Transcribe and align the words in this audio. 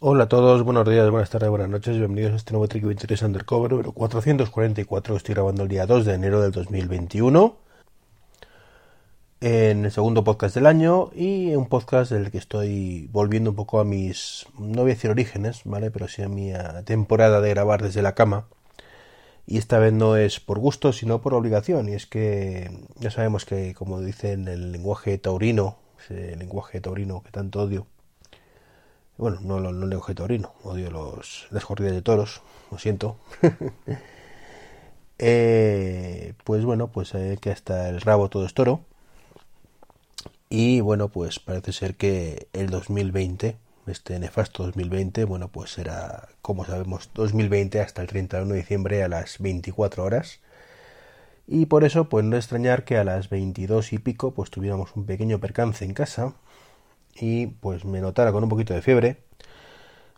Hola 0.00 0.24
a 0.24 0.28
todos, 0.28 0.62
buenos 0.62 0.88
días, 0.88 1.10
buenas 1.10 1.28
tardes, 1.28 1.50
buenas 1.50 1.68
noches, 1.68 1.98
bienvenidos 1.98 2.32
a 2.32 2.36
este 2.36 2.52
nuevo 2.52 2.68
Trick 2.68 2.84
23 2.84 3.20
Undercover 3.22 3.72
número 3.72 3.90
444 3.90 5.16
estoy 5.16 5.34
grabando 5.34 5.64
el 5.64 5.68
día 5.68 5.86
2 5.86 6.04
de 6.04 6.14
enero 6.14 6.40
del 6.40 6.52
2021 6.52 7.56
en 9.40 9.84
el 9.84 9.90
segundo 9.90 10.22
podcast 10.22 10.54
del 10.54 10.66
año 10.66 11.10
y 11.16 11.52
un 11.56 11.66
podcast 11.66 12.12
del 12.12 12.30
que 12.30 12.38
estoy 12.38 13.08
volviendo 13.10 13.50
un 13.50 13.56
poco 13.56 13.80
a 13.80 13.84
mis, 13.84 14.46
no 14.56 14.82
voy 14.82 14.92
a 14.92 14.94
decir 14.94 15.10
orígenes, 15.10 15.62
¿vale? 15.64 15.90
Pero 15.90 16.06
sí 16.06 16.22
a 16.22 16.28
mi 16.28 16.52
temporada 16.84 17.40
de 17.40 17.50
grabar 17.50 17.82
desde 17.82 18.00
la 18.00 18.14
cama. 18.14 18.46
Y 19.46 19.58
esta 19.58 19.80
vez 19.80 19.92
no 19.92 20.16
es 20.16 20.38
por 20.38 20.60
gusto 20.60 20.92
sino 20.92 21.20
por 21.20 21.34
obligación. 21.34 21.88
Y 21.88 21.94
es 21.94 22.06
que 22.06 22.70
ya 23.00 23.10
sabemos 23.10 23.44
que 23.44 23.74
como 23.74 24.00
dicen 24.00 24.46
el 24.46 24.70
lenguaje 24.70 25.18
taurino, 25.18 25.76
ese 26.00 26.36
lenguaje 26.36 26.80
taurino 26.80 27.22
que 27.24 27.30
tanto 27.32 27.62
odio, 27.62 27.86
bueno, 29.18 29.40
no, 29.42 29.58
no, 29.58 29.72
no 29.72 29.86
le 29.86 30.14
taurino, 30.14 30.54
odio 30.62 30.90
los, 30.92 31.48
las 31.50 31.64
corridas 31.64 31.92
de 31.92 32.02
toros, 32.02 32.40
lo 32.70 32.78
siento. 32.78 33.16
eh, 35.18 36.34
pues 36.44 36.64
bueno, 36.64 36.88
pues 36.88 37.14
eh, 37.14 37.36
que 37.40 37.50
hasta 37.50 37.88
el 37.88 38.00
rabo 38.00 38.28
todo 38.28 38.46
es 38.46 38.54
toro. 38.54 38.80
Y 40.48 40.80
bueno, 40.80 41.08
pues 41.08 41.40
parece 41.40 41.72
ser 41.72 41.96
que 41.96 42.46
el 42.52 42.70
2020, 42.70 43.56
este 43.88 44.18
nefasto 44.20 44.64
2020, 44.64 45.24
bueno, 45.24 45.48
pues 45.48 45.72
será, 45.72 46.28
como 46.40 46.64
sabemos, 46.64 47.10
2020 47.14 47.80
hasta 47.80 48.02
el 48.02 48.08
31 48.08 48.52
de 48.54 48.60
diciembre 48.60 49.02
a 49.02 49.08
las 49.08 49.40
24 49.40 50.04
horas. 50.04 50.38
Y 51.48 51.66
por 51.66 51.84
eso, 51.84 52.08
pues 52.08 52.24
no 52.24 52.36
extrañar 52.36 52.84
que 52.84 52.98
a 52.98 53.04
las 53.04 53.30
22 53.30 53.92
y 53.94 53.98
pico, 53.98 54.32
pues 54.32 54.50
tuviéramos 54.50 54.94
un 54.94 55.06
pequeño 55.06 55.40
percance 55.40 55.84
en 55.84 55.94
casa 55.94 56.34
y 57.20 57.46
pues 57.46 57.84
me 57.84 58.00
notara 58.00 58.32
con 58.32 58.42
un 58.44 58.50
poquito 58.50 58.74
de 58.74 58.82
fiebre, 58.82 59.18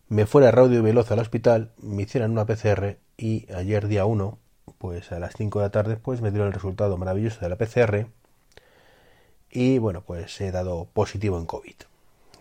me 0.08 0.26
fuera 0.26 0.50
radio 0.50 0.78
y 0.78 0.82
veloz 0.82 1.10
al 1.10 1.20
hospital, 1.20 1.70
me 1.78 2.02
hicieran 2.02 2.32
una 2.32 2.46
PCR 2.46 2.98
y 3.16 3.50
ayer 3.52 3.86
día 3.88 4.04
1, 4.04 4.38
pues 4.78 5.12
a 5.12 5.18
las 5.18 5.34
5 5.36 5.58
de 5.60 5.64
la 5.64 5.70
tarde, 5.70 5.96
pues 5.96 6.20
me 6.20 6.30
dieron 6.30 6.48
el 6.48 6.54
resultado 6.54 6.96
maravilloso 6.96 7.40
de 7.40 7.48
la 7.48 7.56
PCR 7.56 8.06
y 9.50 9.78
bueno, 9.78 10.02
pues 10.02 10.40
he 10.40 10.50
dado 10.50 10.86
positivo 10.92 11.38
en 11.38 11.46
COVID. 11.46 11.74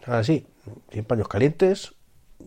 Ahora 0.05 0.23
sí, 0.23 0.47
sin 0.91 1.03
paños 1.05 1.27
calientes, 1.27 1.93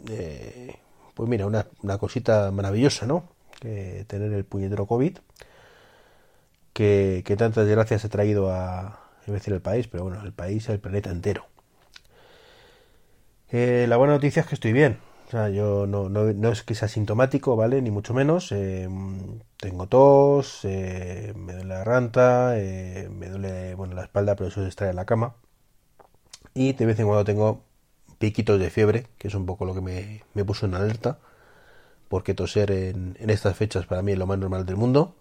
eh, 0.09 0.77
pues 1.15 1.29
mira, 1.29 1.47
una, 1.47 1.67
cosita 1.99 2.51
maravillosa, 2.51 3.07
¿no? 3.07 3.25
Que 3.61 4.05
tener 4.09 4.33
el 4.33 4.45
puñetero 4.45 4.87
COVID, 4.87 5.19
que, 6.73 7.23
que 7.25 7.37
tantas 7.37 7.67
desgracias 7.67 8.05
ha 8.05 8.09
traído 8.09 8.51
a, 8.51 8.87
a 8.87 9.01
decir 9.27 9.53
el 9.53 9.61
país, 9.61 9.89
pero 9.89 10.05
bueno, 10.05 10.23
el 10.25 10.33
país, 10.33 10.69
el 10.69 10.81
planeta 10.81 11.11
entero. 11.11 11.52
Eh, 13.53 13.87
la 13.89 13.97
buena 13.99 14.15
noticia 14.15 14.41
es 14.41 14.49
que 14.49 14.55
estoy 14.55 14.73
bien. 14.73 14.99
O 15.29 15.31
sea, 15.31 15.49
yo 15.49 15.87
no, 15.87 16.51
es 16.53 16.63
que 16.63 16.75
sea 16.75 16.89
sintomático, 16.89 17.57
¿vale? 17.57 17.81
Ni 17.83 17.91
mucho 17.91 18.15
menos. 18.15 18.53
Eh, 18.53 18.89
tengo 19.59 19.87
tos, 19.87 20.61
eh, 20.65 21.33
me 21.37 21.53
duele 21.55 21.69
la 21.69 21.79
garganta, 21.79 22.59
eh, 22.59 23.09
me 23.11 23.29
duele 23.29 23.75
bueno, 23.75 23.95
la 23.95 24.03
espalda, 24.03 24.37
pero 24.37 24.49
eso 24.49 24.63
es 24.63 24.69
estar 24.69 24.89
en 24.89 24.97
la 24.97 25.07
cama. 25.07 25.37
Y 26.55 26.73
de 26.75 26.87
vez 26.87 26.99
en 26.99 27.07
cuando 27.07 27.25
tengo 27.25 27.63
piquitos 28.19 28.59
de 28.61 28.71
fiebre, 28.71 29.07
que 29.19 29.29
es 29.29 29.35
un 29.35 29.47
poco 29.47 29.65
lo 29.65 29.75
que 29.75 29.81
me, 29.81 30.23
me 30.35 30.45
puso 30.45 30.67
en 30.67 30.75
alerta. 30.75 31.19
Porque 32.09 32.35
toser 32.35 32.71
en, 32.71 33.17
en, 33.21 33.31
estas 33.31 33.57
fechas 33.57 33.87
para 33.87 34.03
mí 34.03 34.13
es 34.13 34.19
lo 34.19 34.27
más 34.27 34.39
normal 34.39 34.67
del 34.67 34.77
mundo. 34.77 35.15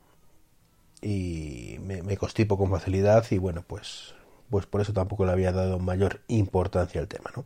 Y 1.02 1.78
me, 1.82 2.02
me 2.04 2.18
constipo 2.18 2.58
con 2.58 2.70
facilidad 2.70 3.26
y 3.32 3.38
bueno, 3.38 3.64
pues, 3.66 4.14
pues 4.50 4.66
por 4.68 4.82
eso 4.82 4.94
tampoco 4.94 5.26
le 5.26 5.32
había 5.32 5.52
dado 5.52 5.80
mayor 5.80 6.22
importancia 6.28 7.02
al 7.02 7.08
tema, 7.08 7.32
¿no? 7.36 7.46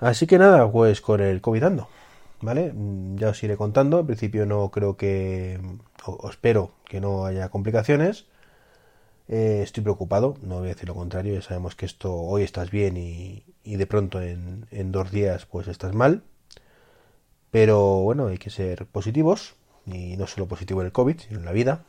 Así 0.00 0.26
que 0.26 0.38
nada, 0.38 0.70
pues 0.72 1.00
con 1.00 1.20
el 1.20 1.40
COVID 1.40 1.62
ando, 1.62 1.88
¿vale? 2.40 2.72
Ya 3.16 3.28
os 3.30 3.42
iré 3.42 3.56
contando. 3.56 4.00
En 4.00 4.06
principio 4.06 4.46
no 4.46 4.70
creo 4.70 4.96
que, 4.96 5.60
o, 6.06 6.12
o 6.12 6.30
espero 6.30 6.72
que 6.86 7.00
no 7.00 7.26
haya 7.26 7.50
complicaciones. 7.50 8.26
Eh, 9.28 9.60
estoy 9.62 9.84
preocupado, 9.84 10.36
no 10.42 10.58
voy 10.58 10.66
a 10.66 10.74
decir 10.74 10.88
lo 10.88 10.94
contrario. 10.94 11.34
Ya 11.34 11.42
sabemos 11.42 11.76
que 11.76 11.86
esto 11.86 12.12
hoy 12.14 12.42
estás 12.42 12.70
bien 12.70 12.96
y, 12.96 13.44
y 13.62 13.76
de 13.76 13.86
pronto 13.86 14.20
en, 14.20 14.66
en, 14.72 14.90
dos 14.90 15.10
días 15.12 15.46
pues 15.46 15.68
estás 15.68 15.94
mal. 15.94 16.22
Pero 17.50 18.00
bueno, 18.00 18.28
hay 18.28 18.38
que 18.38 18.50
ser 18.50 18.86
positivos 18.86 19.54
y 19.86 20.16
no 20.16 20.26
solo 20.26 20.48
positivo 20.48 20.80
en 20.80 20.86
el 20.86 20.92
COVID, 20.92 21.20
sino 21.20 21.38
en 21.38 21.44
la 21.44 21.52
vida. 21.52 21.84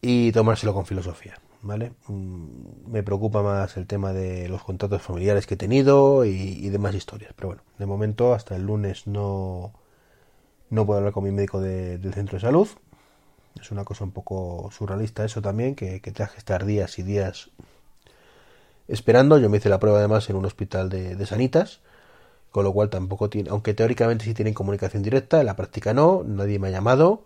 Y 0.00 0.32
tomárselo 0.32 0.72
con 0.72 0.86
filosofía. 0.86 1.34
¿Vale? 1.64 1.92
Mm, 2.08 2.90
me 2.90 3.02
preocupa 3.02 3.42
más 3.42 3.76
el 3.76 3.86
tema 3.86 4.12
de 4.12 4.48
los 4.48 4.62
contactos 4.62 5.02
familiares 5.02 5.46
que 5.46 5.54
he 5.54 5.56
tenido 5.56 6.24
y, 6.24 6.68
demás 6.68 6.94
historias. 6.94 7.32
Pero 7.34 7.48
bueno, 7.48 7.62
de 7.78 7.86
momento 7.86 8.34
hasta 8.34 8.54
el 8.56 8.62
lunes 8.62 9.06
no, 9.06 9.72
no 10.70 10.86
puedo 10.86 10.98
hablar 10.98 11.12
con 11.12 11.24
mi 11.24 11.32
médico 11.32 11.60
de, 11.60 11.98
del 11.98 12.14
centro 12.14 12.36
de 12.36 12.42
salud. 12.42 12.68
Es 13.60 13.70
una 13.70 13.84
cosa 13.84 14.04
un 14.04 14.12
poco 14.12 14.70
surrealista 14.72 15.24
eso 15.24 15.40
también, 15.40 15.74
que, 15.74 16.00
que 16.00 16.12
que 16.12 16.22
estar 16.22 16.64
días 16.64 16.98
y 16.98 17.02
días 17.02 17.50
esperando. 18.88 19.38
Yo 19.38 19.48
me 19.48 19.58
hice 19.58 19.68
la 19.68 19.80
prueba 19.80 19.98
además 19.98 20.28
en 20.30 20.36
un 20.36 20.44
hospital 20.44 20.90
de, 20.90 21.16
de 21.16 21.26
Sanitas, 21.26 21.80
con 22.50 22.64
lo 22.64 22.72
cual 22.72 22.90
tampoco 22.90 23.30
tiene, 23.30 23.50
aunque 23.50 23.74
teóricamente 23.74 24.24
sí 24.24 24.34
tienen 24.34 24.54
comunicación 24.54 25.02
directa, 25.02 25.40
en 25.40 25.46
la 25.46 25.56
práctica 25.56 25.94
no, 25.94 26.22
nadie 26.24 26.58
me 26.58 26.68
ha 26.68 26.70
llamado. 26.72 27.22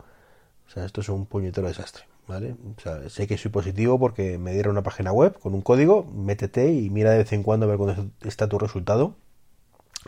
O 0.69 0.71
sea, 0.71 0.85
esto 0.85 1.01
es 1.01 1.09
un 1.09 1.27
puñetero 1.27 1.69
desastre. 1.69 2.05
¿Vale? 2.29 2.57
O 2.77 2.81
sea, 2.81 3.09
sé 3.09 3.27
que 3.27 3.39
soy 3.39 3.51
positivo 3.51 3.99
porque 3.99 4.39
me 4.39 4.53
dieron 4.53 4.73
una 4.73 4.83
página 4.83 5.13
web 5.13 5.39
con 5.41 5.55
un 5.55 5.63
código, 5.63 6.05
métete 6.05 6.73
y 6.73 6.91
mira 6.91 7.11
de 7.13 7.19
vez 7.19 7.33
en 7.33 7.43
cuando 7.43 7.67
a 7.67 7.69
ver 7.71 7.79
cuándo 7.79 8.11
está 8.23 8.49
tu 8.49 8.59
resultado. 8.59 9.17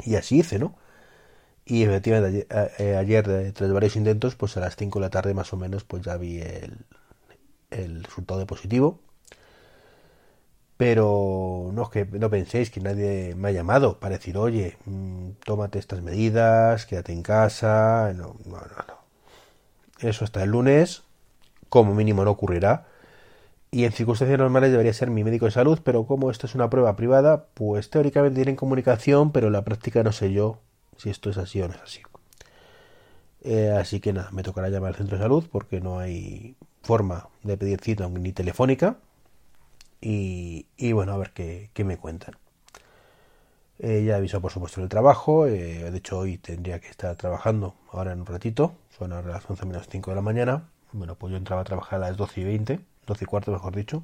Y 0.05 0.17
así 0.17 0.39
hice, 0.41 0.59
¿no? 0.59 0.77
Y 1.65 1.85
efectivamente 1.85 2.47
ayer, 2.51 2.97
ayer, 2.97 3.53
tras 3.55 3.73
varios 3.73 3.97
intentos, 3.97 4.37
pues 4.37 4.57
a 4.57 4.61
las 4.61 4.77
5 4.77 4.99
de 5.01 5.07
la 5.07 5.11
tarde 5.11 5.35
más 5.35 5.53
o 5.53 5.57
menos, 5.57 5.85
pues 5.85 6.03
ya 6.05 6.17
vi 6.17 6.41
el, 6.41 6.79
el 7.71 8.05
resultado 8.05 8.41
de 8.41 8.47
positivo. 8.47 9.01
Pero 10.77 11.71
no 11.75 11.83
es 11.83 11.89
que 11.91 12.07
no 12.07 12.31
penséis 12.31 12.71
que 12.71 12.81
nadie 12.81 13.35
me 13.37 13.49
ha 13.49 13.53
llamado 13.53 14.01
para 14.01 14.17
decir, 14.17 14.39
oye, 14.39 14.79
mmm, 14.87 15.31
tómate 15.45 15.79
estas 15.79 16.01
medidas, 16.03 16.87
quédate 16.87 17.13
en 17.13 17.23
casa. 17.23 18.13
No, 18.17 18.37
no, 18.47 18.57
no, 18.57 18.85
no. 18.89 19.01
Eso 20.01 20.25
hasta 20.25 20.43
el 20.43 20.51
lunes, 20.51 21.03
como 21.71 21.95
mínimo 21.95 22.25
no 22.25 22.33
ocurrirá. 22.33 22.87
Y 23.71 23.85
en 23.85 23.93
circunstancias 23.93 24.39
normales 24.39 24.73
debería 24.73 24.93
ser 24.93 25.11
mi 25.11 25.25
médico 25.25 25.47
de 25.47 25.53
salud, 25.53 25.81
pero 25.83 26.05
como 26.05 26.31
esto 26.31 26.47
es 26.47 26.55
una 26.55 26.69
prueba 26.69 26.97
privada, 26.97 27.47
pues 27.55 27.89
teóricamente 27.89 28.37
tienen 28.37 28.57
comunicación, 28.57 29.33
pero 29.33 29.47
en 29.47 29.55
la 29.55 29.65
práctica 29.65 30.03
no 30.03 30.13
sé 30.13 30.33
yo 30.33 30.59
si 30.99 31.09
esto 31.09 31.31
es 31.31 31.39
así 31.39 31.63
o 31.63 31.69
no 31.69 31.75
es 31.75 31.81
así. 31.81 32.03
Eh, 33.43 33.71
así 33.71 34.01
que 34.01 34.13
nada, 34.13 34.31
me 34.33 34.43
tocará 34.43 34.69
llamar 34.69 34.89
al 34.89 34.97
centro 34.97 35.17
de 35.17 35.23
salud 35.23 35.49
porque 35.51 35.81
no 35.81 35.99
hay 35.99 36.57
forma 36.83 37.29
de 37.43 37.57
pedir 37.57 37.81
cita 37.81 38.09
ni 38.09 38.33
telefónica. 38.33 38.99
Y, 40.03 40.67
bueno, 40.93 41.13
a 41.13 41.19
ver 41.19 41.31
qué, 41.33 41.71
qué 41.75 41.85
me 41.85 41.97
cuentan. 41.99 42.37
Eh, 43.79 44.05
ya 44.05 44.17
aviso 44.17 44.41
por 44.41 44.53
supuesto 44.53 44.83
el 44.83 44.89
trabajo. 44.89 45.47
Eh, 45.47 45.91
de 45.91 45.99
hecho, 45.99 46.19
hoy 46.19 46.39
tendría 46.39 46.81
que 46.81 46.89
estar 46.89 47.17
trabajando 47.17 47.75
ahora 47.93 48.13
en 48.13 48.21
un 48.21 48.27
ratito. 48.27 48.75
Son 48.99 49.13
ahora 49.13 49.31
las 49.31 49.49
11 49.49 49.67
menos 49.67 49.89
5 49.89 50.11
de 50.11 50.15
la 50.15 50.23
mañana. 50.23 50.69
Bueno, 50.93 51.15
pues 51.15 51.31
yo 51.31 51.37
entraba 51.37 51.63
a 51.63 51.65
trabajar 51.65 52.03
a 52.03 52.09
las 52.09 52.17
12 52.17 52.41
y 52.41 52.45
20, 52.45 52.81
12 53.07 53.25
y 53.25 53.27
cuarto 53.27 53.53
mejor 53.53 53.75
dicho. 53.77 54.03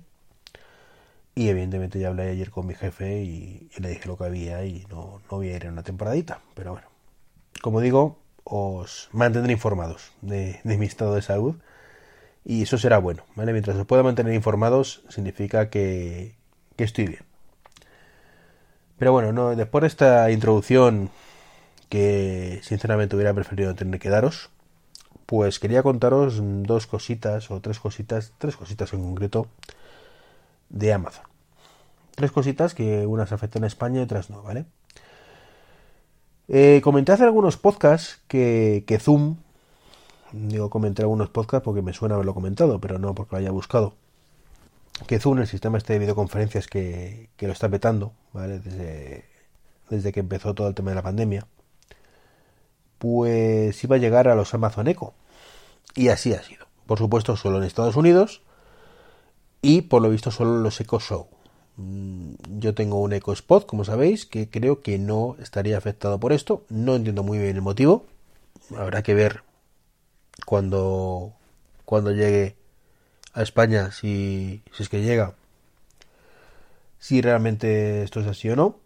Y 1.35 1.49
evidentemente 1.49 1.99
ya 1.99 2.09
hablé 2.09 2.31
ayer 2.31 2.51
con 2.51 2.67
mi 2.67 2.75
jefe 2.75 3.23
y, 3.23 3.69
le 3.79 3.91
dije 3.91 4.09
lo 4.09 4.17
que 4.17 4.25
había 4.25 4.65
y 4.65 4.87
no, 4.89 5.21
no 5.31 5.37
voy 5.37 5.51
a 5.51 5.57
ir 5.57 5.65
en 5.67 5.73
una 5.73 5.83
temporadita. 5.83 6.41
Pero 6.55 6.73
bueno, 6.73 6.87
como 7.61 7.81
digo, 7.81 8.19
os 8.45 9.09
mantendré 9.13 9.53
informados 9.53 10.13
de, 10.23 10.61
de, 10.65 10.79
mi 10.79 10.87
estado 10.87 11.15
de 11.15 11.23
salud 11.23 11.57
y 12.45 12.63
eso 12.63 12.79
será 12.79 12.99
bueno, 12.99 13.25
¿vale? 13.35 13.53
Mientras 13.53 13.77
os 13.77 13.87
pueda 13.87 14.03
mantener 14.03 14.33
informados 14.35 15.03
significa 15.09 15.69
que, 15.69 16.37
que 16.77 16.85
estoy 16.85 17.07
bien. 17.07 17.23
Pero 18.99 19.13
bueno, 19.13 19.33
no, 19.33 19.55
después 19.55 19.83
de 19.83 19.89
esta 19.89 20.31
introducción 20.31 21.11
que 21.89 22.61
sinceramente 22.63 23.15
hubiera 23.17 23.35
preferido 23.35 23.75
tener 23.75 24.01
que 24.01 24.09
daros, 24.09 24.51
pues 25.27 25.59
quería 25.59 25.83
contaros 25.83 26.41
dos 26.41 26.87
cositas 26.87 27.51
o 27.51 27.61
tres 27.61 27.81
cositas, 27.81 28.33
tres 28.39 28.57
cositas 28.57 28.93
en 28.93 29.03
concreto 29.03 29.49
de 30.69 30.93
Amazon. 30.93 31.25
Tres 32.15 32.33
cositas 32.33 32.75
que 32.75 33.07
unas 33.07 33.33
afectan 33.33 33.65
a 33.65 33.67
España 33.67 34.01
y 34.01 34.05
otras 34.05 34.31
no, 34.31 34.43
¿vale? 34.43 34.67
Eh, 36.49 36.81
comenté 36.83 37.13
hace 37.13 37.25
algunos 37.25 37.57
podcasts 37.57 38.23
que, 38.29 38.99
Zoom, 39.01 39.37
digo 40.33 40.71
comenté 40.71 41.03
algunos 41.03 41.29
podcasts 41.29 41.65
porque 41.65 41.83
me 41.83 41.93
suena 41.93 42.15
haberlo 42.15 42.35
comentado, 42.35 42.81
pero 42.81 42.99
no 42.99 43.15
porque 43.15 43.35
lo 43.35 43.39
haya 43.39 43.51
buscado, 43.51 43.95
que 45.09 45.19
Zoom, 45.19 45.41
el 45.41 45.49
sistema 45.49 45.77
este 45.77 45.95
de 45.95 45.99
videoconferencias 45.99 46.69
que, 46.69 47.31
que 47.37 47.47
lo 47.49 47.53
está 47.53 47.69
petando, 47.69 48.13
¿vale? 48.33 48.61
Desde 49.91 50.13
que 50.13 50.21
empezó 50.21 50.55
todo 50.55 50.69
el 50.69 50.75
tema 50.75 50.91
de 50.91 50.97
la 50.97 51.03
pandemia, 51.03 51.47
pues 52.99 53.83
iba 53.85 53.97
a 53.97 53.99
llegar 53.99 54.29
a 54.29 54.35
los 54.35 54.55
Amazon 54.55 54.89
Echo. 54.89 55.15
Y 55.95 56.09
así 56.09 56.33
ha 56.33 56.43
sido. 56.43 56.67
Por 56.87 56.99
supuesto, 56.99 57.37
solo 57.37 57.59
en 57.59 57.65
Estados 57.65 57.97
Unidos 57.97 58.43
y 59.63 59.83
por 59.83 60.03
lo 60.03 60.11
visto 60.11 60.31
solo 60.31 60.57
en 60.57 60.63
los 60.63 60.81
Echo 60.81 61.01
Show. 61.01 61.27
Mm, 61.77 62.35
yo 62.59 62.75
tengo 62.75 63.01
un 63.01 63.13
Spot, 63.13 63.67
como 63.67 63.85
sabéis, 63.85 64.27
que 64.27 64.49
creo 64.49 64.83
que 64.83 64.99
no 64.99 65.37
estaría 65.41 65.77
afectado 65.79 66.21
por 66.21 66.33
esto. 66.33 66.65
No 66.69 66.97
entiendo 66.97 67.23
muy 67.23 67.39
bien 67.39 67.57
el 67.57 67.63
motivo. 67.63 68.07
Habrá 68.77 69.03
que 69.03 69.15
ver 69.15 69.43
cuando, 70.47 71.33
cuando 71.85 72.13
llegue 72.13 72.57
a 73.33 73.43
España, 73.43 73.91
si, 73.93 74.63
si 74.73 74.83
es 74.83 74.89
que 74.89 75.03
llega, 75.03 75.35
si 76.99 77.21
realmente 77.21 78.03
esto 78.03 78.21
es 78.21 78.27
así 78.27 78.49
o 78.51 78.57
no. 78.57 78.79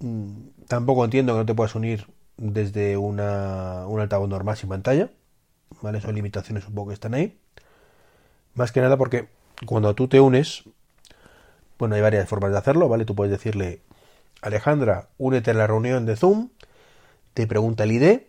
Mm, 0.00 0.48
tampoco 0.68 1.04
entiendo 1.04 1.34
que 1.34 1.38
no 1.40 1.46
te 1.46 1.54
puedas 1.54 1.74
unir 1.74 2.06
desde 2.36 2.96
una, 2.96 3.86
un 3.86 4.00
altavoz 4.00 4.28
normal 4.28 4.56
sin 4.56 4.68
pantalla. 4.68 5.10
¿Vale? 5.82 6.00
Son 6.00 6.14
limitaciones 6.14 6.66
un 6.68 6.74
poco 6.74 6.88
que 6.88 6.94
están 6.94 7.14
ahí. 7.14 7.38
Más 8.54 8.72
que 8.72 8.80
nada 8.80 8.96
porque 8.96 9.28
cuando 9.66 9.94
tú 9.94 10.08
te 10.08 10.20
unes, 10.20 10.64
bueno, 11.78 11.94
hay 11.94 12.00
varias 12.00 12.28
formas 12.28 12.52
de 12.52 12.58
hacerlo, 12.58 12.88
¿vale? 12.88 13.04
Tú 13.04 13.14
puedes 13.14 13.30
decirle, 13.30 13.82
Alejandra, 14.42 15.08
únete 15.18 15.50
a 15.50 15.54
la 15.54 15.66
reunión 15.66 16.06
de 16.06 16.16
Zoom, 16.16 16.50
te 17.34 17.46
pregunta 17.46 17.84
el 17.84 17.92
ID, 17.92 18.20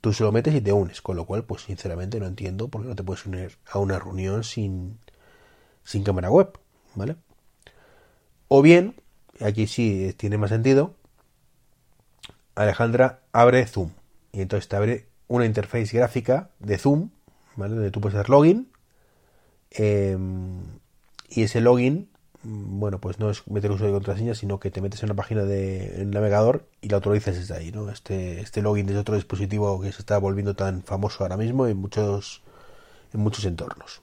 tú 0.00 0.12
se 0.12 0.22
lo 0.22 0.32
metes 0.32 0.54
y 0.54 0.60
te 0.60 0.72
unes, 0.72 1.00
con 1.00 1.16
lo 1.16 1.24
cual, 1.24 1.44
pues 1.44 1.62
sinceramente 1.62 2.20
no 2.20 2.26
entiendo 2.26 2.68
por 2.68 2.82
qué 2.82 2.88
no 2.88 2.94
te 2.94 3.02
puedes 3.02 3.24
unir 3.24 3.56
a 3.70 3.78
una 3.78 3.98
reunión 3.98 4.44
sin, 4.44 4.98
sin 5.84 6.04
cámara 6.04 6.30
web, 6.30 6.58
¿vale? 6.94 7.16
O 8.48 8.60
bien, 8.60 8.96
aquí 9.40 9.66
sí 9.66 10.14
tiene 10.18 10.36
más 10.36 10.50
sentido, 10.50 10.94
Alejandra 12.54 13.20
abre 13.32 13.66
Zoom 13.66 13.90
y 14.32 14.40
entonces 14.40 14.68
te 14.68 14.76
abre 14.76 15.06
una 15.28 15.46
interfaz 15.46 15.92
gráfica 15.92 16.50
de 16.58 16.78
Zoom, 16.78 17.10
¿vale? 17.56 17.74
Donde 17.74 17.90
tú 17.90 18.00
puedes 18.00 18.16
hacer 18.16 18.30
login 18.30 18.68
em, 19.70 20.60
y 21.28 21.42
ese 21.42 21.60
login 21.60 22.12
Mm, 22.44 22.80
bueno, 22.80 23.00
pues 23.00 23.18
no 23.20 23.30
es 23.30 23.46
meter 23.48 23.70
uso 23.70 23.84
de 23.86 23.92
contraseña, 23.92 24.34
sino 24.34 24.58
que 24.58 24.70
te 24.70 24.80
metes 24.80 25.02
en 25.02 25.10
una 25.10 25.16
página 25.16 25.44
de 25.44 26.04
navegador 26.06 26.66
y 26.80 26.88
la 26.88 26.96
autorizas 26.96 27.36
desde 27.36 27.54
ahí, 27.54 27.70
¿no? 27.72 27.88
Este, 27.90 28.40
este 28.40 28.62
login 28.62 28.86
desde 28.86 29.00
otro 29.00 29.14
dispositivo 29.14 29.80
que 29.80 29.92
se 29.92 30.00
está 30.00 30.18
volviendo 30.18 30.54
tan 30.54 30.82
famoso 30.82 31.22
ahora 31.22 31.36
mismo 31.36 31.66
en 31.66 31.76
muchos, 31.78 32.42
en 33.12 33.20
muchos 33.20 33.44
entornos. 33.44 34.02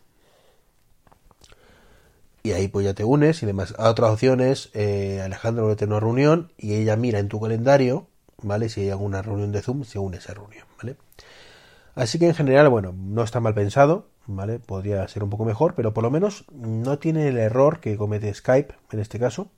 Y 2.41 2.51
ahí 2.53 2.67
pues 2.69 2.85
ya 2.85 2.93
te 2.93 3.03
unes 3.03 3.43
y 3.43 3.45
demás. 3.45 3.73
A 3.77 3.89
otras 3.89 4.11
opciones, 4.11 4.69
eh, 4.73 5.21
Alejandro 5.23 5.75
tener 5.75 5.91
una 5.93 5.99
reunión 5.99 6.51
y 6.57 6.75
ella 6.75 6.95
mira 6.95 7.19
en 7.19 7.27
tu 7.27 7.39
calendario, 7.41 8.07
¿vale? 8.43 8.69
Si 8.69 8.81
hay 8.81 8.89
alguna 8.89 9.21
reunión 9.21 9.51
de 9.51 9.61
Zoom, 9.61 9.83
se 9.83 9.99
une 9.99 10.17
esa 10.17 10.33
reunión, 10.33 10.65
¿vale? 10.77 10.97
Así 11.95 12.19
que 12.19 12.27
en 12.27 12.35
general, 12.35 12.69
bueno, 12.69 12.93
no 12.95 13.23
está 13.23 13.39
mal 13.39 13.53
pensado, 13.53 14.09
¿vale? 14.27 14.59
Podría 14.59 15.07
ser 15.07 15.23
un 15.23 15.29
poco 15.29 15.45
mejor, 15.45 15.75
pero 15.75 15.93
por 15.93 16.03
lo 16.03 16.11
menos 16.11 16.45
no 16.53 16.99
tiene 16.99 17.27
el 17.27 17.37
error 17.37 17.79
que 17.79 17.97
comete 17.97 18.33
Skype, 18.33 18.73
en 18.91 18.99
este 18.99 19.19
caso, 19.19 19.51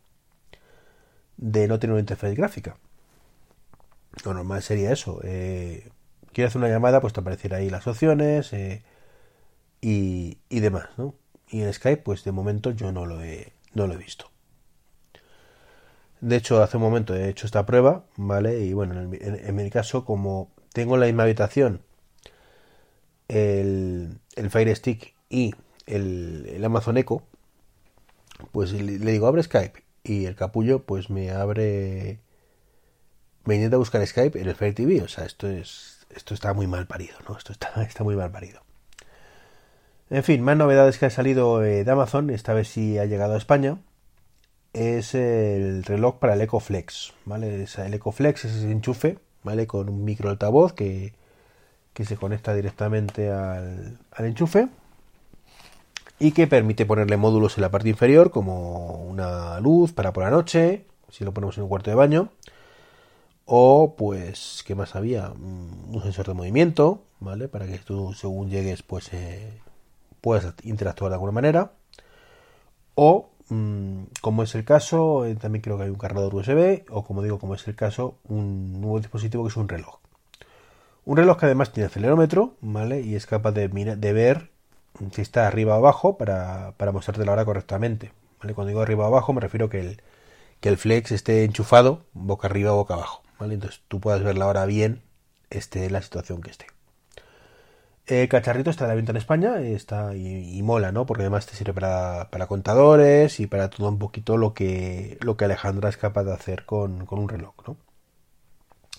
de 1.38 1.68
no 1.68 1.80
tener 1.80 1.94
una 1.94 2.00
interfaz 2.00 2.34
gráfica. 2.34 2.78
Lo 4.26 4.34
normal 4.34 4.62
sería 4.62 4.92
eso. 4.92 5.20
Eh, 5.24 5.90
quieres 6.34 6.52
hacer 6.52 6.60
una 6.60 6.70
llamada, 6.70 7.02
pues 7.02 7.14
te 7.14 7.20
aparecerá 7.20 7.58
ahí 7.58 7.70
las 7.70 7.88
opciones 7.88 8.54
eh, 8.54 8.84
y, 9.82 10.38
demás, 10.50 10.90
¿no? 10.98 11.16
Y 11.50 11.62
en 11.62 11.74
Skype, 11.74 12.04
pues 12.04 12.24
de 12.24 12.32
momento 12.32 12.72
yo 12.72 12.92
no 12.92 13.06
lo 13.06 13.22
he, 13.22 13.54
no 13.74 13.88
lo 13.88 13.94
he 13.94 13.98
visto. 13.98 14.31
De 16.22 16.36
hecho, 16.38 16.62
hace 16.62 16.78
un 16.78 16.84
momento 16.84 17.16
he 17.16 17.30
hecho 17.30 17.46
esta 17.46 17.66
prueba, 17.66 18.06
¿vale? 18.16 18.60
Y 18.62 18.74
bueno, 18.74 19.00
en, 19.00 19.20
en 19.22 19.56
mi 19.56 19.70
caso, 19.70 20.06
como 20.06 20.52
tengo 20.74 20.98
la 20.98 21.08
misma 21.08 21.24
habitación 21.24 21.82
el, 23.32 24.20
el 24.36 24.50
Fire 24.50 24.76
Stick 24.76 25.16
y 25.30 25.56
el, 25.86 26.62
Amazon 26.64 26.98
Echo, 26.98 27.24
pues 28.52 28.74
le, 28.74 28.98
digo 28.98 29.28
abre 29.28 29.44
Skype 29.44 29.84
y 30.04 30.26
el 30.26 30.36
capullo 30.36 30.84
pues 30.84 31.10
me 31.10 31.32
abre 31.32 32.20
me 33.46 33.56
intenta 33.56 33.78
buscar 33.78 34.06
Skype 34.06 34.40
en 34.40 34.48
el 34.48 34.56
Fire 34.56 34.76
TV, 34.76 35.02
o 35.02 35.08
sea, 35.08 35.26
esto 35.26 35.48
es 35.48 36.06
esto 36.10 36.34
está 36.34 36.54
muy 36.54 36.68
mal 36.68 36.88
parido, 36.88 37.18
¿no? 37.28 37.38
Esto 37.38 37.54
está, 37.54 37.72
está 37.88 38.04
muy 38.04 38.16
mal 38.16 38.32
parido. 38.32 38.62
En 40.10 40.24
fin, 40.24 40.42
más 40.42 40.58
novedades 40.58 40.98
que 40.98 41.06
han 41.06 41.12
salido 41.12 41.64
eh, 41.64 41.86
de 41.86 41.92
Amazon, 41.92 42.30
esta 42.32 42.54
vez 42.54 42.68
sí 42.68 43.00
ha 43.00 43.06
llegado 43.06 43.36
a 43.36 43.38
España, 43.38 43.78
es 44.74 45.16
el 45.16 45.84
reloj 45.84 46.18
para 46.20 46.34
el 46.34 46.42
EcoFlex, 46.42 47.14
¿vale? 47.26 47.66
El 47.66 47.94
EcoFlex 47.94 48.46
es 48.46 48.56
ese 48.56 48.72
enchufe, 48.72 49.20
¿vale? 49.44 49.68
Con 49.68 49.90
un 49.90 50.04
micro 50.04 50.30
altavoz 50.30 50.74
que 50.74 51.14
que 51.94 52.06
se 52.06 52.18
conecta 52.18 52.54
directamente 52.54 53.32
al, 53.32 54.00
enchufe 54.20 54.70
y 56.20 56.32
que 56.32 56.48
permite 56.48 56.86
ponerle 56.86 57.18
módulos 57.18 57.58
en 57.58 57.62
la 57.62 57.72
parte 57.72 57.90
inferior 57.90 58.32
como 58.32 59.04
una 59.04 59.60
luz 59.60 59.92
para 59.92 60.14
por 60.14 60.24
la 60.24 60.30
noche, 60.30 60.86
si 61.10 61.24
lo 61.26 61.34
ponemos 61.34 61.58
en 61.58 61.64
un 61.64 61.70
cuarto 61.70 61.90
de 61.90 61.96
baño, 61.96 62.30
o 63.46 63.96
pues, 63.98 64.64
¿qué 64.66 64.76
más 64.76 64.96
había? 64.96 65.30
Mm, 65.30 65.96
un 65.96 66.02
sensor 66.04 66.28
de 66.28 66.34
movimiento, 66.34 67.04
¿vale? 67.20 67.48
Para 67.48 67.68
que 67.68 67.80
tú 67.80 68.14
según 68.14 68.50
llegues 68.50 68.84
pues 68.84 69.12
eh, 69.14 69.60
puedas 70.22 70.54
interactuar 70.64 71.10
de 71.10 71.16
alguna 71.16 71.32
manera, 71.34 71.72
o 72.96 73.31
como 74.22 74.44
es 74.44 74.56
el 74.56 74.64
caso, 74.64 75.26
eh, 75.26 75.36
también 75.36 75.62
creo 75.62 75.78
que 75.78 75.84
hay 75.84 75.90
un 75.90 75.98
cargador 75.98 76.34
USB, 76.34 76.84
o 76.90 77.04
como 77.04 77.22
digo, 77.22 77.40
como 77.40 77.56
es 77.56 77.68
el 77.68 77.76
caso, 77.76 78.18
un 78.28 78.80
nuevo 78.80 79.00
dispositivo 79.00 79.44
que 79.44 79.50
es 79.50 79.58
un 79.58 79.68
reloj. 79.68 80.00
Un 81.06 81.18
reloj 81.18 81.38
que 81.38 81.48
además 81.48 81.72
tiene 81.72 81.88
acelerómetro, 81.88 82.56
¿vale? 82.62 83.02
Y 83.02 83.16
es 83.16 83.26
capaz 83.26 83.52
de, 83.52 83.68
de 83.68 84.14
ver 84.14 84.52
si 85.12 85.22
está 85.22 85.48
arriba 85.48 85.76
o 85.76 85.78
abajo 85.78 86.18
para, 86.18 86.74
para 86.78 86.92
mostrarte 86.92 87.26
la 87.26 87.32
hora 87.32 87.46
correctamente. 87.46 88.12
¿vale? 88.40 88.54
Cuando 88.54 88.70
digo 88.70 88.82
arriba 88.82 89.06
o 89.06 89.08
abajo 89.08 89.34
me 89.34 89.42
refiero 89.42 89.70
que 89.70 89.80
el, 89.80 90.02
que 90.60 90.70
el 90.70 90.78
flex 90.78 91.12
esté 91.12 91.44
enchufado 91.44 92.06
boca 92.14 92.48
arriba 92.48 92.74
o 92.74 92.78
boca 92.78 92.96
abajo. 92.96 93.24
¿vale? 93.40 93.56
Entonces 93.56 93.82
tú 93.88 94.00
puedas 94.00 94.24
ver 94.24 94.38
la 94.38 94.48
hora 94.48 94.66
bien, 94.66 95.02
esté 95.50 95.90
la 95.90 96.02
situación 96.02 96.42
que 96.42 96.52
esté. 96.52 96.68
El 98.12 98.28
cacharrito 98.28 98.70
está 98.70 98.84
a 98.84 98.88
la 98.90 98.96
venta 98.96 99.12
en 99.12 99.18
España 99.18 99.62
está 99.62 100.14
y, 100.18 100.62
mola, 100.64 100.92
¿no? 100.92 101.06
Porque 101.06 101.24
además 101.24 101.46
te 101.46 101.56
sirve 101.56 101.72
para, 101.74 102.28
contadores 102.50 103.40
y 103.40 103.48
para 103.48 103.70
todo 103.70 103.88
un 103.88 104.00
poquito 104.00 104.36
lo 104.36 104.54
que, 104.54 105.18
lo 105.22 105.38
que 105.38 105.46
Alejandra 105.46 105.88
es 105.88 105.96
capaz 105.96 106.26
de 106.26 106.34
hacer 106.34 106.66
con, 106.66 107.06
con 107.06 107.20
un 107.20 107.30
reloj, 107.30 107.54
¿no? 107.66 107.78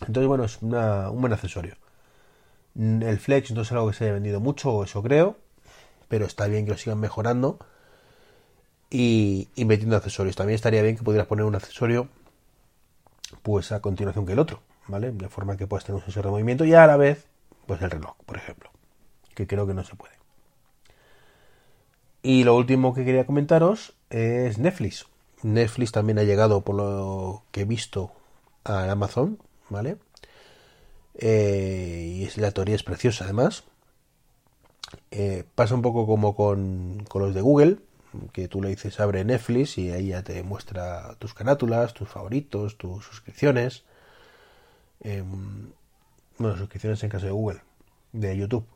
Entonces, 0.00 0.26
bueno, 0.26 0.44
es 0.44 0.62
una, 0.62 1.10
un 1.10 1.20
buen 1.20 1.34
accesorio. 1.34 1.76
El 2.74 3.18
Flex 3.18 3.50
no 3.52 3.60
es 3.60 3.72
algo 3.72 3.88
que 3.88 3.92
se 3.92 4.04
haya 4.04 4.14
vendido 4.14 4.40
mucho, 4.40 4.82
eso 4.82 5.02
creo, 5.02 5.36
pero 6.08 6.24
está 6.24 6.46
bien 6.46 6.64
que 6.64 6.70
lo 6.70 6.78
sigan 6.78 6.98
mejorando 6.98 7.58
y, 8.88 9.50
metiendo 9.56 9.94
accesorios. 9.94 10.36
También 10.36 10.54
estaría 10.54 10.80
bien 10.80 10.96
que 10.96 11.02
pudieras 11.02 11.26
poner 11.26 11.44
un 11.44 11.54
accesorio 11.54 12.08
pues 13.42 13.72
a 13.72 13.80
continuación 13.80 14.24
que 14.24 14.32
el 14.32 14.38
otro, 14.38 14.62
¿vale? 14.88 15.12
De 15.12 15.28
forma 15.28 15.58
que 15.58 15.66
puedas 15.66 15.84
tener 15.84 15.96
un 15.96 16.02
sensor 16.02 16.24
de 16.24 16.30
movimiento 16.30 16.64
y 16.64 16.72
a 16.72 16.86
la 16.86 16.96
vez 16.96 17.26
pues 17.66 17.82
el 17.82 17.90
reloj, 17.90 18.16
por 18.24 18.38
ejemplo, 18.38 18.71
que 19.34 19.46
creo 19.46 19.66
que 19.66 19.74
no 19.74 19.84
se 19.84 19.96
puede. 19.96 20.14
Y 22.22 22.44
lo 22.44 22.56
último 22.56 22.94
que 22.94 23.04
quería 23.04 23.26
comentaros 23.26 23.94
es 24.10 24.58
Netflix. 24.58 25.06
Netflix 25.42 25.92
también 25.92 26.18
ha 26.18 26.22
llegado, 26.22 26.62
por 26.62 26.76
lo 26.76 27.42
que 27.50 27.62
he 27.62 27.64
visto, 27.64 28.12
a 28.64 28.90
Amazon, 28.90 29.38
¿vale? 29.68 29.96
Eh, 31.14 32.28
y 32.34 32.40
la 32.40 32.52
teoría 32.52 32.76
es 32.76 32.82
preciosa 32.82 33.24
además. 33.24 33.64
Eh, 35.10 35.44
pasa 35.54 35.74
un 35.74 35.82
poco 35.82 36.06
como 36.06 36.34
con, 36.34 37.04
los 37.14 37.34
de 37.34 37.40
Google, 37.40 37.78
que 38.32 38.48
tú 38.48 38.62
le 38.62 38.68
dices 38.68 39.00
abre 39.00 39.24
Netflix 39.24 39.78
y 39.78 39.90
ahí 39.90 40.08
ya 40.08 40.22
te 40.22 40.42
muestra 40.42 41.16
tus 41.18 41.34
carátulas, 41.34 41.94
tus 41.94 42.08
favoritos, 42.08 42.76
tus 42.78 43.04
suscripciones. 43.04 43.84
Em, 45.00 45.70
bueno, 46.38 46.56
suscripciones 46.56 47.02
en 47.02 47.10
caso 47.10 47.26
de 47.26 47.32
Google, 47.32 47.60
de 48.12 48.36
YouTube. 48.36 48.66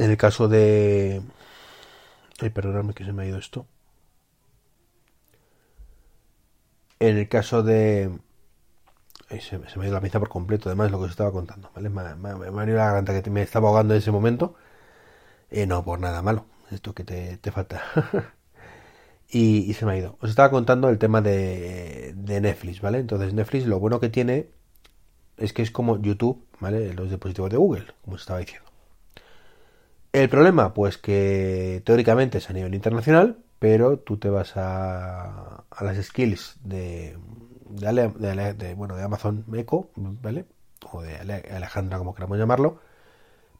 En 0.00 0.10
el 0.10 0.16
caso 0.16 0.48
de... 0.48 1.20
Ay, 2.40 2.48
perdóname 2.48 2.94
que 2.94 3.04
se 3.04 3.12
me 3.12 3.22
ha 3.22 3.26
ido 3.26 3.36
esto. 3.36 3.66
En 6.98 7.18
el 7.18 7.28
caso 7.28 7.62
de... 7.62 8.10
Se, 9.40 9.58
me 9.58 9.66
ha 9.66 9.84
ido 9.84 9.92
la 9.92 10.00
mesa 10.00 10.18
por 10.18 10.30
completo, 10.30 10.70
además, 10.70 10.90
lo 10.90 10.98
que 10.98 11.04
os 11.04 11.10
estaba 11.10 11.30
contando, 11.32 11.70
¿vale? 11.74 11.90
Me, 11.90 12.00
ha 12.00 12.66
ido 12.66 12.76
la 12.78 12.86
garganta 12.86 13.22
que 13.22 13.28
me 13.28 13.42
estaba 13.42 13.68
ahogando 13.68 13.92
en 13.92 13.98
ese 13.98 14.10
momento. 14.10 14.54
Eh, 15.50 15.66
no 15.66 15.84
por 15.84 16.00
nada 16.00 16.22
malo, 16.22 16.46
esto 16.70 16.94
que 16.94 17.04
te, 17.04 17.50
falta. 17.52 17.82
y, 19.28 19.74
se 19.74 19.84
me 19.84 19.92
ha 19.92 19.96
ido. 19.98 20.16
Os 20.22 20.30
estaba 20.30 20.50
contando 20.50 20.88
el 20.88 20.98
tema 20.98 21.20
de 21.20 22.14
Netflix, 22.16 22.80
¿vale? 22.80 23.00
Entonces, 23.00 23.34
Netflix 23.34 23.66
lo 23.66 23.78
bueno 23.78 24.00
que 24.00 24.08
tiene 24.08 24.48
es 25.36 25.52
que 25.52 25.60
es 25.60 25.70
como 25.70 26.00
YouTube, 26.00 26.42
¿vale? 26.58 26.94
Los 26.94 27.10
dispositivos 27.10 27.50
de 27.50 27.58
Google, 27.58 27.86
como 28.02 28.16
os 28.16 28.22
estaba 28.22 28.38
diciendo. 28.40 28.69
El 30.12 30.28
problema, 30.28 30.74
pues 30.74 30.98
que 30.98 31.82
teóricamente 31.84 32.38
es 32.38 32.50
a 32.50 32.52
nivel 32.52 32.74
internacional, 32.74 33.38
pero 33.60 33.98
tú 33.98 34.16
te 34.18 34.28
vas 34.28 34.56
a, 34.56 35.64
a 35.70 35.84
las 35.84 36.04
skills 36.04 36.56
de, 36.64 37.16
de, 37.68 38.74
bueno, 38.74 38.96
de 38.96 39.04
Amazon 39.04 39.44
Echo, 39.54 39.90
¿vale? 39.94 40.46
O 40.92 41.02
de 41.02 41.16
Alejandra, 41.16 41.98
como 41.98 42.14
queramos 42.14 42.38
llamarlo. 42.38 42.80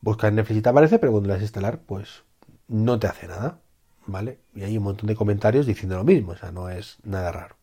Buscas 0.01 0.33
Netflix 0.33 0.59
y 0.59 0.63
te 0.63 0.69
aparece, 0.71 0.99
pero 0.99 1.13
cuando 1.13 1.29
las 1.29 1.43
instalar, 1.43 1.81
pues 1.81 2.25
no 2.69 2.99
te 2.99 3.07
hace 3.07 3.29
nada, 3.29 3.61
¿vale? 4.07 4.41
Y 4.55 4.65
hay 4.65 4.77
un 4.79 4.85
montón 4.85 5.07
de 5.09 5.17
comentarios 5.17 5.67
diciendo 5.67 5.97
lo 5.97 6.05
mismo, 6.05 6.33
o 6.33 6.37
sea, 6.37 6.51
no 6.53 6.69
es 6.69 6.99
nada 7.05 7.31
raro. 7.33 7.57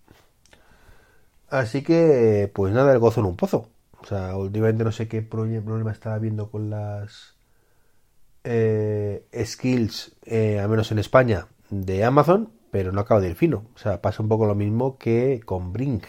Así 1.50 1.82
que, 1.82 2.52
pues 2.54 2.74
nada, 2.74 2.94
el 2.94 3.00
gozo 3.00 3.22
en 3.22 3.28
un 3.28 3.36
pozo. 3.36 3.70
O 4.02 4.06
sea, 4.06 4.36
últimamente 4.38 4.84
no 4.84 4.92
sé 4.92 5.08
qué 5.08 5.22
problema 5.22 5.92
estaba 5.92 6.20
viendo 6.20 6.52
con 6.52 6.70
las 6.70 7.37
eh, 8.44 9.28
skills, 9.46 10.16
eh, 10.26 10.60
al 10.60 10.70
menos 10.70 10.92
en 10.92 11.00
España, 11.00 11.48
de 11.70 12.04
Amazon, 12.04 12.50
pero 12.72 12.92
no 12.92 13.02
acabo 13.02 13.22
de 13.22 13.30
ir 13.30 13.36
fino. 13.36 13.66
O 13.76 13.78
sea, 13.78 14.02
pasa 14.02 14.24
un 14.24 14.30
poco 14.30 14.46
lo 14.46 14.56
mismo 14.56 14.98
que 14.98 15.42
con 15.46 15.74
Brink. 15.74 16.06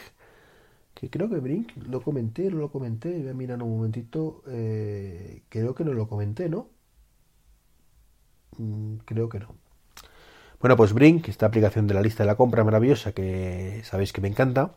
Que 0.95 1.11
creo 1.11 1.29
que 1.29 1.39
Brink 1.39 1.73
lo 1.89 2.01
comenté, 2.03 2.51
no 2.51 2.59
lo 2.59 2.71
comenté. 2.71 3.19
Voy 3.19 3.29
a 3.29 3.35
mirar 3.35 3.63
un 3.63 3.77
momentito. 3.77 4.43
Eh, 4.49 5.43
creo 5.49 5.75
que 5.75 5.85
no 5.85 5.93
lo 5.93 6.09
comenté, 6.09 6.49
¿no? 6.49 6.69
Mm, 8.59 8.97
creo 9.05 9.29
que 9.29 9.39
no. 9.39 9.55
Bueno, 10.61 10.77
pues 10.77 10.93
Brink, 10.93 11.29
esta 11.29 11.47
aplicación 11.47 11.87
de 11.87 11.95
la 11.95 12.03
lista 12.03 12.25
de 12.25 12.27
la 12.27 12.37
compra 12.37 12.65
maravillosa 12.65 13.13
que 13.13 13.81
sabéis 13.85 14.13
que 14.13 14.21
me 14.21 14.29
encanta, 14.29 14.75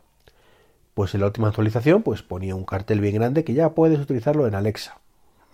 pues 0.94 1.14
en 1.14 1.20
la 1.20 1.26
última 1.26 1.48
actualización 1.48 2.02
pues 2.02 2.22
ponía 2.22 2.54
un 2.54 2.64
cartel 2.64 3.00
bien 3.00 3.14
grande 3.14 3.44
que 3.44 3.54
ya 3.54 3.74
puedes 3.74 3.98
utilizarlo 3.98 4.46
en 4.46 4.54
Alexa, 4.54 5.00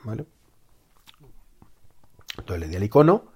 ¿vale? 0.05 0.26
Entonces 2.38 2.61
le 2.61 2.68
di 2.68 2.76
al 2.76 2.85
icono 2.85 3.33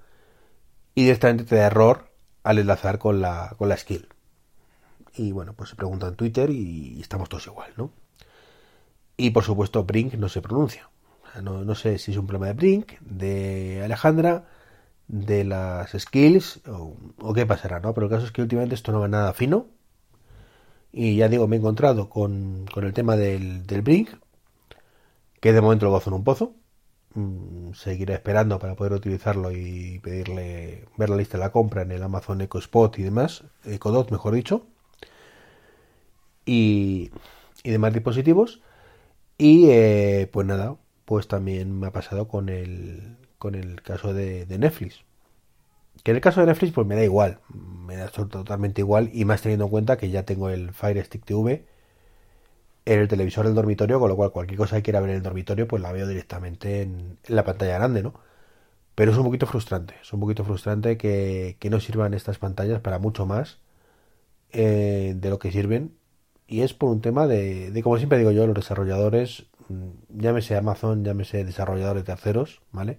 y 0.95 1.03
directamente 1.03 1.45
te 1.45 1.57
da 1.57 1.67
error 1.67 2.11
al 2.43 2.59
enlazar 2.59 2.99
con 2.99 3.21
la, 3.21 3.55
con 3.59 3.69
la 3.69 3.77
skill. 3.77 4.09
Y 5.15 5.33
bueno, 5.33 5.55
pues 5.55 5.71
se 5.71 5.77
pregunta 5.77 6.09
en 6.09 6.17
Twitter 6.17 6.51
y 6.51 7.01
estamos 7.01 7.29
todos 7.29 7.47
igual, 7.47 7.73
¿no? 7.77 7.93
Y 9.17 9.31
por 9.31 9.45
supuesto 9.45 9.85
Brink 9.85 10.15
no 10.15 10.29
se 10.29 10.43
pronuncia. 10.43 10.91
no, 11.43 11.65
no, 11.65 11.75
sé 11.75 11.99
si 11.99 12.13
es 12.13 12.17
un 12.17 12.27
problema 12.27 12.47
de 12.47 12.55
Brink, 12.55 12.93
de 13.01 13.83
Alejandra, 13.85 14.49
de 15.09 15.45
las 15.45 15.93
skills 15.93 16.61
o, 16.67 17.35
qué 17.35 17.47
pasará, 17.47 17.81
¿no? 17.81 17.95
Pero 17.95 18.07
el 18.07 18.13
caso 18.13 18.27
es 18.27 18.33
que 18.33 18.43
últimamente 18.43 18.75
esto 18.75 18.93
no 18.93 19.01
va 19.01 19.09
nada 19.09 19.33
fino. 19.35 19.69
Y 20.93 21.17
ya 21.17 21.29
digo, 21.29 21.49
me 21.49 21.57
he 21.57 21.59
encontrado 21.59 22.09
con, 22.11 22.67
con 22.73 22.85
el 22.85 22.93
tema 22.93 23.17
del, 23.17 23.67
del 23.67 23.83
Brink, 23.83 24.11
que 25.41 25.53
de 25.53 25.61
momento 25.61 25.87
lo 25.87 25.93
gozo 25.93 26.11
en 26.11 26.15
un 26.15 26.25
pozo. 26.25 26.55
Mm, 27.15 27.73
seguiré 27.75 28.15
esperando 28.15 28.59
para 28.59 28.75
poder 28.75 28.95
utilizarlo 28.95 29.53
y 29.53 29.99
pedirle 30.01 30.87
ver 30.97 31.11
la 31.11 31.17
lista 31.17 31.37
de 31.39 31.45
la 31.45 31.53
compra 31.53 31.83
en 31.83 31.93
el 31.93 32.03
Amazon 32.03 32.41
Echo 32.41 32.59
Spot 32.59 32.99
y 32.99 33.03
demás, 33.03 33.45
EcoDot 33.65 34.11
mejor 34.11 34.35
dicho, 34.35 34.67
y, 36.47 37.11
y 37.63 37.71
demás 37.71 37.93
dispositivos. 37.93 38.61
Y 39.39 39.71
eh, 39.71 40.29
pues 40.33 40.47
nada, 40.47 40.77
pues 41.05 41.29
también 41.29 41.79
me 41.79 41.89
ha 41.89 41.93
pasado 41.93 42.29
con 42.29 42.49
el, 42.49 43.17
con 43.39 43.55
el 43.55 43.83
caso 43.83 44.15
de, 44.15 44.47
Netflix. 44.59 45.05
Que 46.05 46.13
en 46.13 46.17
el 46.17 46.21
caso 46.23 46.41
de 46.41 46.47
Netflix 46.47 46.73
pues 46.73 46.87
me 46.87 46.97
da 46.97 47.05
igual, 47.05 47.41
me 47.51 47.97
da 47.97 48.09
totalmente 48.09 48.81
igual 48.83 49.11
y 49.13 49.25
más 49.25 49.43
teniendo 49.43 49.67
en 49.67 49.71
cuenta 49.71 49.99
que 49.99 50.11
ya 50.11 50.25
tengo 50.25 50.49
el 50.51 50.73
Fire 50.73 51.05
Stick 51.05 51.25
TV 51.25 51.65
en 52.85 53.01
el 53.01 53.09
televisor 53.09 53.47
del 53.47 53.55
dormitorio, 53.55 54.01
con 54.01 54.09
lo 54.09 54.17
cual 54.17 54.33
cualquier 54.33 54.59
cosa 54.59 54.77
que 54.77 54.83
quiera 54.83 55.01
ver 55.01 55.11
en 55.11 55.17
el 55.17 55.23
dormitorio, 55.23 55.69
pues 55.69 55.83
la 55.83 55.93
veo 55.93 56.07
directamente 56.07 56.83
en, 56.83 57.19
la 57.29 57.45
pantalla 57.45 57.75
grande, 57.79 58.03
¿no? 58.03 58.15
Pero 58.95 59.13
es 59.13 59.19
un 59.19 59.25
poquito 59.25 59.47
frustrante, 59.47 59.97
es 60.03 60.13
un 60.13 60.21
poquito 60.21 60.45
frustrante 60.45 60.97
que, 60.99 61.57
no 61.71 61.81
sirvan 61.81 62.15
estas 62.15 62.39
pantallas 62.39 62.81
para 62.81 62.99
mucho 62.99 63.27
más 63.27 63.61
eh, 64.53 65.15
de 65.17 65.31
lo 65.31 65.39
que 65.39 65.53
sirven. 65.53 65.97
Y 66.47 66.63
es 66.63 66.75
por 66.75 66.91
un 66.91 67.01
tema 67.01 67.27
de, 67.27 67.71
de, 67.71 67.83
como 67.83 67.97
siempre 67.99 68.19
digo 68.19 68.33
yo, 68.33 68.47
los 68.47 68.57
desarrolladores, 68.57 69.47
mm, 69.69 69.91
llámese 70.21 70.57
Amazon, 70.57 71.05
llámese 71.05 71.45
desarrolladores 71.45 72.05
terceros, 72.05 72.63
¿vale? 72.73 72.99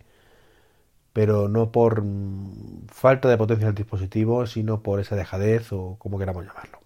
Pero 1.13 1.47
no 1.49 1.71
por 1.71 2.01
mm, 2.03 2.87
falta 2.87 3.29
de 3.29 3.37
potencia 3.37 3.67
del 3.67 3.75
dispositivo, 3.75 4.45
sino 4.47 4.81
por 4.83 4.99
esa 4.99 5.15
dejadez 5.15 5.71
o 5.71 5.97
como 5.99 6.19
queramos 6.19 6.45
llamarlo. 6.45 6.82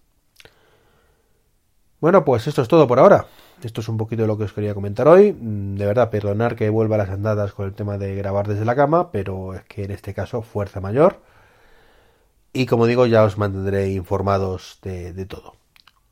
Bueno, 2.00 2.24
pues 2.24 2.46
esto 2.46 2.62
es 2.62 2.68
todo 2.68 2.86
por 2.86 3.00
ahora. 3.00 3.26
Esto 3.62 3.80
es 3.80 3.88
un 3.88 3.96
poquito 3.96 4.22
de 4.22 4.28
lo 4.28 4.38
que 4.38 4.44
os 4.44 4.52
quería 4.52 4.74
comentar 4.74 5.08
hoy. 5.08 5.32
Mm, 5.32 5.74
de 5.76 5.86
verdad, 5.86 6.10
perdonar 6.10 6.54
que 6.54 6.70
vuelva 6.70 6.94
a 6.94 6.98
las 6.98 7.10
andadas 7.10 7.52
con 7.52 7.66
el 7.66 7.74
tema 7.74 7.98
de 7.98 8.14
grabar 8.14 8.46
desde 8.46 8.64
la 8.64 8.76
cama, 8.76 9.10
pero 9.10 9.54
es 9.54 9.64
que 9.64 9.84
en 9.84 9.90
este 9.90 10.14
caso 10.14 10.42
fuerza 10.42 10.80
mayor. 10.80 11.20
Y 12.52 12.66
como 12.66 12.86
digo, 12.86 13.06
ya 13.06 13.24
os 13.24 13.38
mantendré 13.38 13.90
informados 13.90 14.78
de, 14.82 15.12
de 15.12 15.26
todo. 15.26 15.54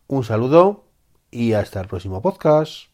Un 0.08 0.24
saludo 0.24 0.84
y 1.30 1.52
hasta 1.54 1.80
el 1.80 1.88
próximo 1.88 2.22
podcast. 2.22 2.88